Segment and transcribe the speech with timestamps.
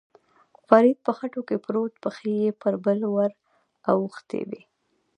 [0.67, 3.31] فرید په خټو کې پروت، پښې یې پر پل ور
[3.91, 4.61] اوښتې وې.